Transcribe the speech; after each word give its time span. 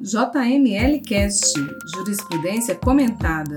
JML 0.00 1.00
Cast 1.00 1.54
Jurisprudência 1.94 2.74
Comentada. 2.74 3.56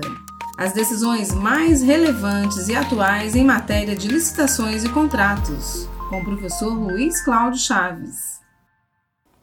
As 0.56 0.72
decisões 0.72 1.34
mais 1.34 1.82
relevantes 1.82 2.66
e 2.68 2.74
atuais 2.74 3.36
em 3.36 3.44
matéria 3.44 3.94
de 3.94 4.08
licitações 4.08 4.82
e 4.82 4.88
contratos. 4.88 5.86
Com 6.08 6.20
o 6.20 6.24
professor 6.24 6.72
Luiz 6.72 7.22
Cláudio 7.22 7.60
Chaves. 7.60 8.40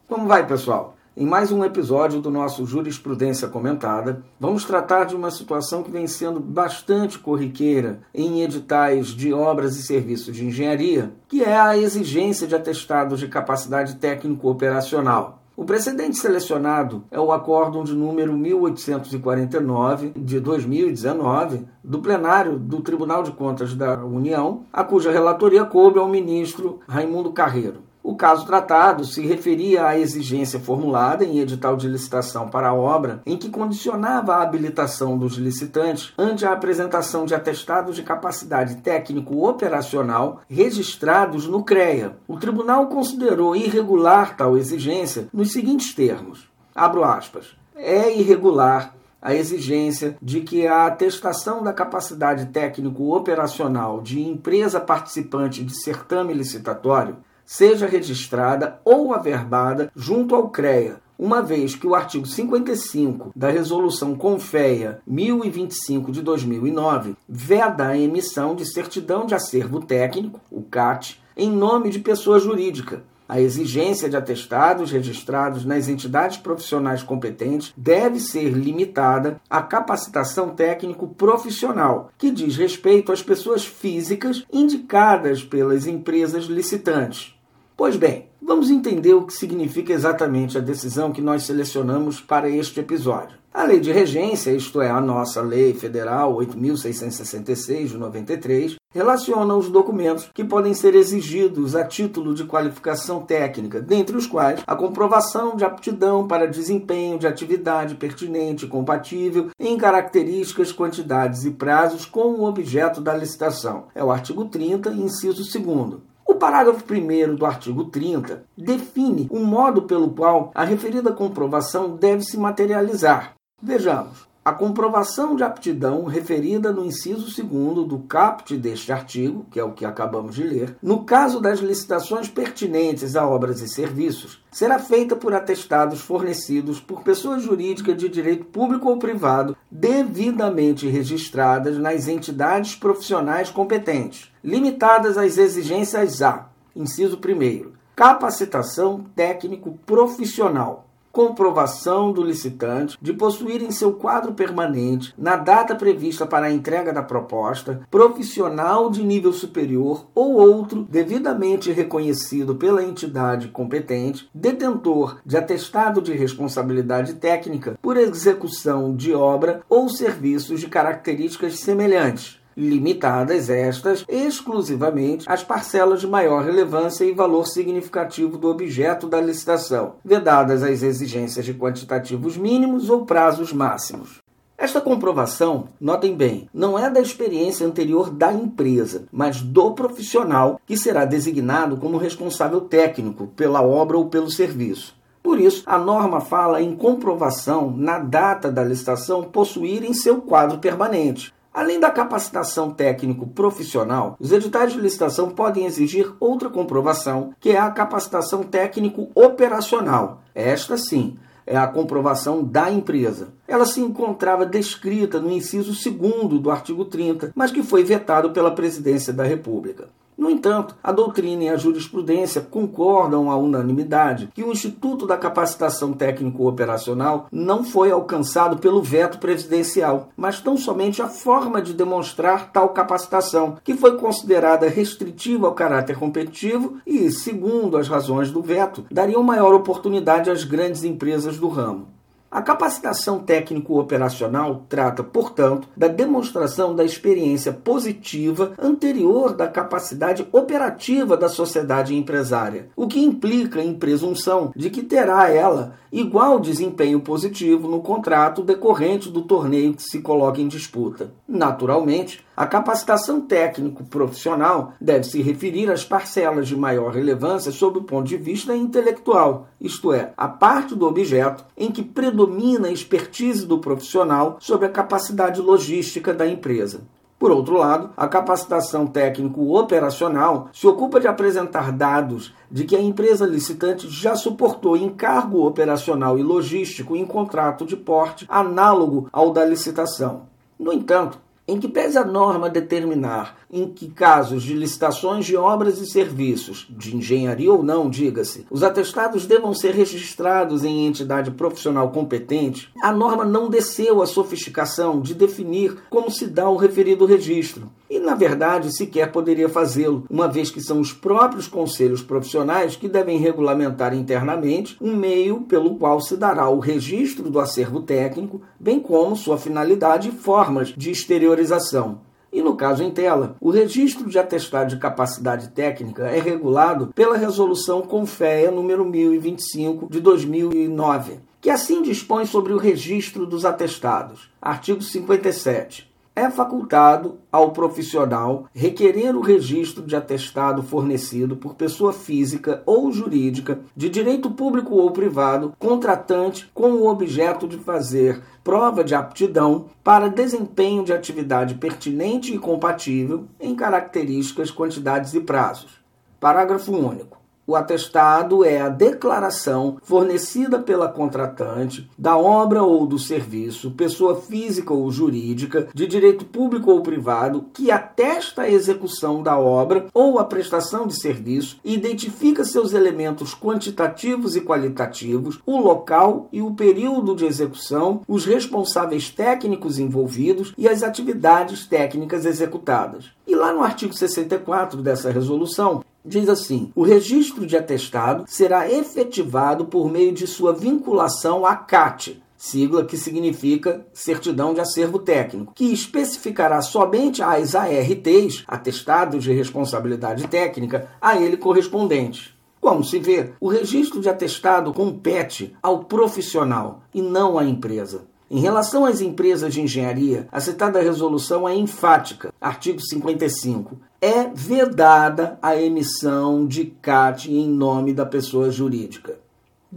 Como 0.07 0.27
vai, 0.27 0.47
pessoal? 0.47 0.95
Em 1.15 1.25
mais 1.25 1.51
um 1.51 1.63
episódio 1.63 2.19
do 2.19 2.31
nosso 2.31 2.65
Jurisprudência 2.65 3.47
Comentada, 3.47 4.23
vamos 4.39 4.65
tratar 4.65 5.03
de 5.03 5.15
uma 5.15 5.29
situação 5.29 5.83
que 5.83 5.91
vem 5.91 6.07
sendo 6.07 6.39
bastante 6.39 7.19
corriqueira 7.19 8.01
em 8.13 8.41
editais 8.41 9.09
de 9.09 9.31
obras 9.31 9.77
e 9.77 9.83
serviços 9.83 10.35
de 10.35 10.45
engenharia, 10.45 11.13
que 11.27 11.43
é 11.43 11.59
a 11.59 11.77
exigência 11.77 12.47
de 12.47 12.55
atestados 12.55 13.19
de 13.19 13.27
capacidade 13.27 13.95
técnico-operacional. 13.97 15.43
O 15.59 15.65
precedente 15.65 16.17
selecionado 16.17 17.03
é 17.09 17.19
o 17.19 17.31
acórdão 17.31 17.83
de 17.83 17.95
número 17.95 18.31
1849 18.37 20.13
de 20.15 20.39
2019 20.39 21.65
do 21.83 21.97
plenário 21.97 22.59
do 22.59 22.79
Tribunal 22.79 23.23
de 23.23 23.31
Contas 23.31 23.73
da 23.73 24.05
União, 24.05 24.65
a 24.71 24.83
cuja 24.83 25.11
relatoria 25.11 25.65
coube 25.65 25.97
ao 25.97 26.07
ministro 26.07 26.79
Raimundo 26.87 27.31
Carreiro. 27.31 27.86
Caso 28.17 28.47
tratado 28.47 29.05
se 29.05 29.25
referia 29.25 29.85
à 29.85 29.97
exigência 29.97 30.59
formulada 30.59 31.23
em 31.23 31.37
edital 31.37 31.77
de 31.77 31.87
licitação 31.87 32.49
para 32.49 32.69
a 32.69 32.73
obra, 32.73 33.21
em 33.25 33.37
que 33.37 33.47
condicionava 33.47 34.33
a 34.33 34.41
habilitação 34.41 35.15
dos 35.15 35.35
licitantes 35.35 36.13
ante 36.17 36.43
a 36.43 36.51
apresentação 36.51 37.25
de 37.25 37.35
atestados 37.35 37.95
de 37.95 38.01
capacidade 38.01 38.77
técnico-operacional 38.77 40.41
registrados 40.49 41.47
no 41.47 41.63
CREA. 41.63 42.17
O 42.27 42.37
tribunal 42.37 42.87
considerou 42.87 43.55
irregular 43.55 44.35
tal 44.35 44.57
exigência 44.57 45.27
nos 45.31 45.51
seguintes 45.51 45.93
termos: 45.93 46.49
abro 46.73 47.03
aspas. 47.03 47.55
É 47.75 48.11
irregular 48.17 48.95
a 49.21 49.35
exigência 49.35 50.17
de 50.19 50.41
que 50.41 50.65
a 50.65 50.87
atestação 50.87 51.63
da 51.63 51.71
capacidade 51.71 52.47
técnico-operacional 52.47 54.01
de 54.01 54.21
empresa 54.21 54.79
participante 54.79 55.63
de 55.63 55.75
certame 55.83 56.33
licitatório 56.33 57.17
seja 57.47 57.87
registrada 57.87 58.79
ou 58.83 59.13
averbada 59.13 59.89
junto 59.95 60.35
ao 60.35 60.49
CREA, 60.49 60.97
uma 61.17 61.41
vez 61.41 61.75
que 61.75 61.87
o 61.87 61.95
artigo 61.95 62.27
55 62.27 63.31
da 63.33 63.49
Resolução 63.49 64.15
Confeia 64.15 64.99
1025 65.07 66.11
de 66.11 66.21
2009 66.21 67.15
veda 67.27 67.87
a 67.87 67.97
emissão 67.97 68.53
de 68.53 68.65
certidão 68.65 69.25
de 69.25 69.33
acervo 69.33 69.79
técnico, 69.79 70.41
o 70.51 70.61
CAT, 70.61 71.19
em 71.35 71.49
nome 71.49 71.89
de 71.89 71.99
pessoa 71.99 72.37
jurídica. 72.37 73.01
A 73.29 73.41
exigência 73.41 74.09
de 74.09 74.15
atestados 74.15 74.91
registrados 74.91 75.65
nas 75.65 75.89
entidades 75.89 76.37
profissionais 76.37 77.03
competentes 77.03 77.73
deve 77.75 78.19
ser 78.19 78.51
limitada 78.51 79.41
à 79.49 79.61
capacitação 79.61 80.49
técnico 80.49 81.07
profissional, 81.07 82.09
que 82.17 82.31
diz 82.31 82.55
respeito 82.55 83.11
às 83.11 83.21
pessoas 83.21 83.65
físicas 83.65 84.45
indicadas 84.51 85.43
pelas 85.43 85.87
empresas 85.87 86.45
licitantes. 86.45 87.36
Pois 87.77 87.95
bem, 87.95 88.27
vamos 88.41 88.71
entender 88.71 89.13
o 89.13 89.21
que 89.21 89.31
significa 89.31 89.93
exatamente 89.93 90.57
a 90.57 90.61
decisão 90.61 91.11
que 91.11 91.21
nós 91.21 91.43
selecionamos 91.43 92.19
para 92.19 92.49
este 92.49 92.79
episódio. 92.79 93.37
A 93.53 93.63
Lei 93.65 93.79
de 93.79 93.91
Regência, 93.91 94.49
isto 94.49 94.81
é, 94.81 94.89
a 94.89 94.99
nossa 94.99 95.41
Lei 95.41 95.75
Federal 95.75 96.35
8.666 96.37 97.89
de 97.89 97.97
93, 97.99 98.77
relaciona 98.91 99.53
os 99.55 99.69
documentos 99.69 100.27
que 100.33 100.43
podem 100.43 100.73
ser 100.73 100.95
exigidos 100.95 101.75
a 101.75 101.85
título 101.85 102.33
de 102.33 102.45
qualificação 102.45 103.19
técnica, 103.21 103.79
dentre 103.79 104.17
os 104.17 104.25
quais 104.25 104.63
a 104.65 104.75
comprovação 104.75 105.55
de 105.55 105.63
aptidão 105.63 106.27
para 106.27 106.47
desempenho 106.47 107.19
de 107.19 107.27
atividade 107.27 107.93
pertinente 107.93 108.65
e 108.65 108.67
compatível 108.67 109.51
em 109.59 109.77
características, 109.77 110.71
quantidades 110.71 111.45
e 111.45 111.51
prazos 111.51 112.07
com 112.07 112.39
o 112.39 112.45
objeto 112.45 113.01
da 113.01 113.15
licitação. 113.15 113.85
É 113.93 114.03
o 114.03 114.09
artigo 114.09 114.45
30, 114.45 114.89
inciso 114.93 115.43
2 115.43 116.07
o 116.27 116.35
parágrafo 116.35 116.83
1 116.93 117.35
do 117.35 117.45
artigo 117.45 117.85
30 117.85 118.43
define 118.57 119.27
o 119.31 119.39
modo 119.39 119.83
pelo 119.83 120.11
qual 120.11 120.51
a 120.53 120.65
referida 120.65 121.11
comprovação 121.11 121.95
deve 121.95 122.21
se 122.21 122.37
materializar. 122.37 123.33
Vejamos. 123.61 124.27
A 124.47 124.53
comprovação 124.53 125.35
de 125.35 125.43
aptidão 125.43 126.05
referida 126.05 126.71
no 126.71 126.85
inciso 126.85 127.25
2 127.25 127.85
do 127.85 127.99
caput 128.07 128.55
deste 128.55 128.93
artigo, 128.93 129.45
que 129.51 129.59
é 129.59 129.63
o 129.63 129.73
que 129.73 129.83
acabamos 129.83 130.35
de 130.35 130.43
ler, 130.43 130.77
no 130.81 131.03
caso 131.03 131.41
das 131.41 131.59
licitações 131.59 132.29
pertinentes 132.29 133.17
a 133.17 133.27
obras 133.27 133.59
e 133.59 133.67
serviços, 133.67 134.41
será 134.49 134.79
feita 134.79 135.17
por 135.17 135.33
atestados 135.33 135.99
fornecidos 135.99 136.79
por 136.79 137.03
pessoas 137.03 137.43
jurídicas 137.43 137.97
de 137.97 138.07
direito 138.07 138.45
público 138.45 138.87
ou 138.87 138.97
privado 138.97 139.57
devidamente 139.69 140.87
registradas 140.87 141.77
nas 141.77 142.07
entidades 142.07 142.73
profissionais 142.73 143.49
competentes, 143.49 144.31
limitadas 144.47 145.17
às 145.17 145.37
exigências 145.37 146.21
A. 146.21 146.47
Inciso 146.73 147.17
1. 147.17 147.73
Capacitação 147.93 149.03
técnico 149.13 149.77
profissional 149.85 150.85
comprovação 151.11 152.11
do 152.11 152.23
licitante 152.23 152.95
de 153.01 153.11
possuir 153.11 153.63
em 153.63 153.71
seu 153.71 153.93
quadro 153.93 154.35
permanente, 154.35 155.15
na 155.17 155.35
data 155.35 155.73
prevista 155.73 156.27
para 156.27 156.45
a 156.45 156.51
entrega 156.51 156.93
da 156.93 157.01
proposta, 157.01 157.81
profissional 157.89 158.91
de 158.91 159.03
nível 159.03 159.33
superior 159.33 160.05
ou 160.13 160.33
outro 160.33 160.85
devidamente 160.87 161.71
reconhecido 161.71 162.55
pela 162.55 162.83
entidade 162.83 163.47
competente, 163.47 164.29
detentor 164.31 165.17
de 165.25 165.35
atestado 165.35 166.03
de 166.03 166.13
responsabilidade 166.13 167.15
técnica 167.15 167.79
por 167.81 167.97
execução 167.97 168.95
de 168.95 169.11
obra 169.11 169.63
ou 169.67 169.89
serviços 169.89 170.59
de 170.59 170.67
características 170.67 171.59
semelhantes 171.61 172.39
limitadas 172.57 173.51
estas 173.51 174.03
exclusivamente 174.09 175.25
às 175.29 175.43
parcelas 175.43 176.01
de 176.01 176.07
maior 176.07 176.43
relevância 176.43 177.05
e 177.05 177.13
valor 177.13 177.45
significativo 177.45 178.35
do 178.35 178.49
objeto 178.49 179.07
da 179.07 179.21
licitação, 179.21 179.93
vedadas 180.03 180.63
as 180.63 180.81
exigências 180.81 181.45
de 181.45 181.53
quantitativos 181.53 182.35
mínimos 182.35 182.89
ou 182.89 183.05
prazos 183.05 183.53
máximos. 183.53 184.25
Esta 184.57 184.81
comprovação, 184.81 185.65
notem 185.79 186.15
bem, 186.15 186.49
não 186.51 186.79
é 186.79 186.89
da 186.89 186.99
experiência 186.99 187.67
anterior 187.67 188.09
da 188.09 188.33
empresa, 188.33 189.05
mas 189.11 189.39
do 189.39 189.73
profissional 189.73 190.59
que 190.65 190.75
será 190.75 191.05
designado 191.05 191.77
como 191.77 191.97
responsável 191.97 192.61
técnico 192.61 193.27
pela 193.27 193.61
obra 193.61 193.97
ou 193.97 194.07
pelo 194.07 194.31
serviço. 194.31 194.97
Por 195.21 195.39
isso, 195.39 195.61
a 195.67 195.77
norma 195.77 196.21
fala 196.21 196.59
em 196.59 196.75
comprovação 196.75 197.69
na 197.69 197.99
data 197.99 198.51
da 198.51 198.63
licitação 198.63 199.25
possuir 199.25 199.83
em 199.83 199.93
seu 199.93 200.21
quadro 200.21 200.57
permanente, 200.57 201.31
Além 201.57 201.79
da 201.79 201.89
capacitação 201.89 202.69
técnico 202.69 203.25
profissional, 203.25 204.15
os 204.19 204.31
editais 204.31 204.73
de 204.73 204.79
licitação 204.79 205.31
podem 205.31 205.65
exigir 205.65 206.13
outra 206.19 206.51
comprovação, 206.51 207.33
que 207.39 207.49
é 207.49 207.57
a 207.57 207.71
capacitação 207.71 208.43
técnico 208.43 209.09
operacional. 209.15 210.21
Esta 210.35 210.77
sim 210.77 211.17
é 211.47 211.57
a 211.57 211.65
comprovação 211.65 212.43
da 212.43 212.69
empresa. 212.69 213.29
Ela 213.47 213.65
se 213.65 213.81
encontrava 213.81 214.45
descrita 214.45 215.19
no 215.19 215.31
inciso 215.31 215.71
2 215.71 216.39
do 216.39 216.51
artigo 216.51 216.85
30, 216.85 217.31
mas 217.33 217.49
que 217.49 217.63
foi 217.63 217.83
vetado 217.83 218.29
pela 218.29 218.51
Presidência 218.51 219.11
da 219.11 219.23
República. 219.23 219.87
No 220.17 220.31
entanto, 220.31 220.75
a 220.83 220.91
doutrina 220.91 221.43
e 221.43 221.49
a 221.49 221.57
jurisprudência 221.57 222.41
concordam 222.41 223.29
à 223.29 223.37
unanimidade 223.37 224.29
que 224.33 224.43
o 224.43 224.51
Instituto 224.51 225.05
da 225.05 225.15
Capacitação 225.15 225.93
Técnico-Operacional 225.93 227.27
não 227.31 227.63
foi 227.63 227.91
alcançado 227.91 228.57
pelo 228.57 228.81
veto 228.81 229.19
presidencial, 229.19 230.09
mas 230.17 230.41
tão 230.41 230.57
somente 230.57 231.03
a 231.03 231.07
forma 231.07 231.61
de 231.61 231.71
demonstrar 231.71 232.51
tal 232.51 232.69
capacitação, 232.69 233.57
que 233.63 233.75
foi 233.75 233.97
considerada 233.97 234.67
restritiva 234.67 235.45
ao 235.45 235.53
caráter 235.53 235.99
competitivo 235.99 236.77
e, 236.85 237.11
segundo 237.11 237.77
as 237.77 237.87
razões 237.87 238.31
do 238.31 238.41
veto, 238.41 238.85
daria 238.89 239.17
maior 239.27 239.53
oportunidade 239.53 240.31
às 240.31 240.43
grandes 240.43 240.83
empresas 240.83 241.37
do 241.37 241.47
ramo. 241.47 241.96
A 242.37 242.41
capacitação 242.43 243.17
técnico-operacional 243.17 244.63
trata, 244.69 245.03
portanto, 245.03 245.67
da 245.75 245.87
demonstração 245.87 246.75
da 246.75 246.85
experiência 246.85 247.51
positiva 247.51 248.53
anterior 248.61 249.33
da 249.33 249.47
capacidade 249.47 250.23
operativa 250.31 251.17
da 251.17 251.29
sociedade 251.29 251.95
empresária, 251.95 252.69
o 252.75 252.85
que 252.87 252.99
implica 252.99 253.59
em 253.59 253.73
presunção 253.73 254.51
de 254.55 254.69
que 254.69 254.83
terá 254.83 255.27
ela 255.31 255.73
igual 255.91 256.39
desempenho 256.39 256.99
positivo 256.99 257.67
no 257.67 257.81
contrato 257.81 258.43
decorrente 258.43 259.09
do 259.09 259.23
torneio 259.23 259.73
que 259.73 259.81
se 259.81 259.99
coloca 259.99 260.39
em 260.39 260.47
disputa. 260.47 261.11
Naturalmente, 261.27 262.23
a 262.37 262.45
capacitação 262.45 263.19
técnico-profissional 263.19 264.73
deve 264.79 265.05
se 265.05 265.23
referir 265.23 265.71
às 265.71 265.83
parcelas 265.83 266.47
de 266.47 266.55
maior 266.55 266.93
relevância 266.93 267.51
sob 267.51 267.79
o 267.79 267.83
ponto 267.83 268.07
de 268.07 268.15
vista 268.15 268.55
intelectual, 268.55 269.47
isto 269.59 269.91
é, 269.91 270.13
a 270.15 270.27
parte 270.27 270.75
do 270.75 270.85
objeto 270.85 271.43
em 271.57 271.71
que 271.71 271.81
predomina 271.81 272.67
a 272.67 272.71
expertise 272.71 273.43
do 273.43 273.57
profissional 273.57 274.37
sobre 274.39 274.67
a 274.67 274.69
capacidade 274.69 275.41
logística 275.41 276.13
da 276.13 276.27
empresa. 276.27 276.81
Por 277.17 277.31
outro 277.31 277.57
lado, 277.57 277.89
a 277.97 278.07
capacitação 278.07 278.85
técnico-operacional 278.85 280.49
se 280.53 280.67
ocupa 280.67 280.99
de 280.99 281.07
apresentar 281.07 281.71
dados 281.71 282.35
de 282.51 282.65
que 282.65 282.75
a 282.75 282.81
empresa 282.81 283.25
licitante 283.25 283.89
já 283.89 284.15
suportou 284.15 284.77
encargo 284.77 285.43
operacional 285.43 286.19
e 286.19 286.21
logístico 286.21 286.95
em 286.95 287.03
contrato 287.03 287.65
de 287.65 287.75
porte 287.75 288.27
análogo 288.29 289.09
ao 289.11 289.33
da 289.33 289.43
licitação. 289.43 290.27
No 290.59 290.71
entanto, 290.71 291.19
em 291.47 291.59
que 291.59 291.67
pese 291.67 291.97
a 291.97 292.03
norma 292.03 292.49
determinar 292.49 293.37
em 293.49 293.67
que 293.67 293.87
casos 293.87 294.43
de 294.43 294.53
licitações 294.53 295.25
de 295.25 295.37
obras 295.37 295.79
e 295.79 295.87
serviços, 295.87 296.67
de 296.69 296.95
engenharia 296.95 297.51
ou 297.51 297.63
não, 297.63 297.89
diga-se, 297.89 298.45
os 298.51 298.63
atestados 298.63 299.25
devam 299.25 299.53
ser 299.53 299.73
registrados 299.73 300.63
em 300.63 300.85
entidade 300.85 301.31
profissional 301.31 301.89
competente, 301.91 302.69
a 302.83 302.91
norma 302.91 303.23
não 303.23 303.49
desceu 303.49 304.01
à 304.01 304.05
sofisticação 304.05 304.99
de 304.99 305.13
definir 305.13 305.77
como 305.89 306.11
se 306.11 306.27
dá 306.27 306.49
o 306.49 306.57
referido 306.57 307.05
registro. 307.05 307.71
E, 307.89 307.99
na 307.99 308.15
verdade, 308.15 308.75
sequer 308.75 309.11
poderia 309.11 309.47
fazê-lo, 309.47 310.05
uma 310.09 310.27
vez 310.27 310.51
que 310.51 310.59
são 310.59 310.81
os 310.81 310.91
próprios 310.91 311.47
conselhos 311.47 312.01
profissionais 312.01 312.75
que 312.75 312.89
devem 312.89 313.17
regulamentar 313.17 313.93
internamente 313.93 314.75
um 314.81 314.93
meio 314.95 315.41
pelo 315.41 315.75
qual 315.75 316.01
se 316.01 316.17
dará 316.17 316.49
o 316.49 316.59
registro 316.59 317.29
do 317.29 317.39
acervo 317.39 317.81
técnico, 317.81 318.41
bem 318.59 318.79
como 318.79 319.15
sua 319.15 319.37
finalidade 319.37 320.09
e 320.09 320.11
formas 320.11 320.69
de 320.75 320.91
exteriorização. 320.91 322.01
E 322.31 322.41
no 322.41 322.57
caso 322.57 322.83
em 322.83 322.91
tela, 322.91 323.37
o 323.39 323.49
registro 323.49 324.09
de 324.09 324.19
atestado 324.19 324.69
de 324.69 324.77
capacidade 324.77 325.47
técnica 325.49 326.07
é 326.07 326.19
regulado 326.19 326.91
pela 326.93 327.15
Resolução 327.15 327.81
Confea 327.81 328.51
número 328.51 328.83
1025 328.83 329.87
de 329.89 330.01
2009, 330.01 331.19
que 331.39 331.49
assim 331.49 331.81
dispõe 331.81 332.25
sobre 332.25 332.51
o 332.51 332.57
registro 332.57 333.25
dos 333.25 333.45
atestados. 333.45 334.29
Artigo 334.41 334.81
57 334.81 335.86
é 336.17 336.31
facultado 336.31 337.19
ao 337.31 337.51
profissional 337.51 338.47
requerer 338.51 339.15
o 339.15 339.21
registro 339.21 339.83
de 339.83 339.95
atestado 339.95 340.63
fornecido 340.63 341.37
por 341.37 341.53
pessoa 341.53 341.93
física 341.93 342.63
ou 342.65 342.91
jurídica, 342.91 343.59
de 343.75 343.87
direito 343.87 344.31
público 344.31 344.73
ou 344.73 344.89
privado, 344.89 345.53
contratante, 345.59 346.49
com 346.55 346.71
o 346.71 346.87
objeto 346.87 347.47
de 347.47 347.57
fazer 347.57 348.19
prova 348.43 348.83
de 348.83 348.95
aptidão 348.95 349.67
para 349.83 350.09
desempenho 350.09 350.83
de 350.83 350.91
atividade 350.91 351.53
pertinente 351.53 352.33
e 352.33 352.39
compatível 352.39 353.25
em 353.39 353.53
características, 353.53 354.49
quantidades 354.49 355.13
e 355.13 355.19
prazos. 355.19 355.79
Parágrafo 356.19 356.71
único. 356.71 357.16
O 357.49 357.55
atestado 357.55 358.43
é 358.43 358.59
a 358.59 358.67
declaração 358.67 359.77
fornecida 359.81 360.59
pela 360.59 360.89
contratante 360.89 361.89
da 361.97 362.17
obra 362.17 362.61
ou 362.61 362.85
do 362.85 362.99
serviço, 362.99 363.71
pessoa 363.71 364.17
física 364.17 364.73
ou 364.73 364.91
jurídica, 364.91 365.69
de 365.73 365.87
direito 365.87 366.25
público 366.25 366.69
ou 366.69 366.81
privado, 366.81 367.45
que 367.53 367.71
atesta 367.71 368.41
a 368.41 368.51
execução 368.51 369.23
da 369.23 369.39
obra 369.39 369.85
ou 369.93 370.19
a 370.19 370.25
prestação 370.25 370.85
de 370.85 370.99
serviço 370.99 371.57
e 371.63 371.73
identifica 371.73 372.43
seus 372.43 372.73
elementos 372.73 373.33
quantitativos 373.33 374.35
e 374.35 374.41
qualitativos, 374.41 375.39
o 375.45 375.57
local 375.57 376.27
e 376.33 376.41
o 376.41 376.53
período 376.53 377.15
de 377.15 377.25
execução, 377.25 378.01
os 378.09 378.25
responsáveis 378.25 379.09
técnicos 379.09 379.79
envolvidos 379.79 380.53
e 380.57 380.67
as 380.67 380.83
atividades 380.83 381.65
técnicas 381.65 382.25
executadas. 382.25 383.05
E 383.25 383.33
lá 383.33 383.53
no 383.53 383.63
artigo 383.63 383.93
64 383.93 384.81
dessa 384.81 385.09
resolução, 385.11 385.81
diz 386.07 386.29
assim: 386.29 386.71
o 386.75 386.83
registro 386.83 387.45
de 387.45 387.57
atestado 387.57 388.23
será 388.27 388.71
efetivado 388.71 389.65
por 389.65 389.91
meio 389.91 390.11
de 390.13 390.25
sua 390.25 390.53
vinculação 390.53 391.45
à 391.45 391.55
CAT, 391.55 392.21
sigla 392.37 392.85
que 392.85 392.97
significa 392.97 393.85
Certidão 393.93 394.53
de 394.53 394.61
Acervo 394.61 394.99
Técnico, 394.99 395.53
que 395.53 395.73
especificará 395.73 396.61
somente 396.61 397.21
as 397.21 397.55
ARTs, 397.55 398.43
atestados 398.47 399.23
de 399.23 399.33
responsabilidade 399.33 400.27
técnica, 400.27 400.87
a 401.01 401.19
ele 401.19 401.35
correspondentes. 401.35 402.35
Como 402.61 402.83
se 402.83 402.99
vê, 402.99 403.31
o 403.39 403.47
registro 403.47 404.01
de 404.01 404.09
atestado 404.09 404.73
compete 404.73 405.55
ao 405.61 405.85
profissional 405.85 406.81
e 406.93 407.01
não 407.01 407.37
à 407.37 407.45
empresa. 407.45 408.05
Em 408.29 408.41
relação 408.41 408.83
às 408.83 408.99
empresas 408.99 409.53
de 409.53 409.61
engenharia, 409.61 410.27
a 410.29 410.41
citada 410.41 410.81
resolução 410.81 411.47
é 411.47 411.55
enfática. 411.55 412.33
Artigo 412.41 412.81
55. 412.81 413.79
É 413.99 414.27
vedada 414.27 415.39
a 415.41 415.55
emissão 415.59 416.45
de 416.45 416.65
CAT 416.65 417.31
em 417.31 417.49
nome 417.49 417.93
da 417.93 418.05
pessoa 418.05 418.51
jurídica. 418.51 419.17